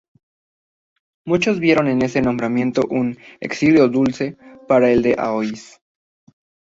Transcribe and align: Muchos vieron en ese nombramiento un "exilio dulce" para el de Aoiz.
Muchos 1.27 1.59
vieron 1.59 1.87
en 1.87 2.01
ese 2.01 2.23
nombramiento 2.23 2.87
un 2.89 3.19
"exilio 3.39 3.87
dulce" 3.87 4.35
para 4.67 4.89
el 4.89 5.03
de 5.03 5.13
Aoiz. 5.15 5.79